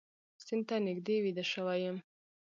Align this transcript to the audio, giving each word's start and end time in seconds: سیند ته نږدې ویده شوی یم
سیند 0.45 0.63
ته 0.69 0.75
نږدې 0.87 1.15
ویده 1.23 1.43
شوی 1.51 1.79
یم 1.85 1.97